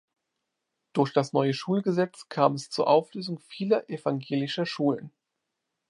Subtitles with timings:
[0.93, 5.11] Durch das neue Schulgesetz kam es zur Auflösung vieler evangelischer Schulen.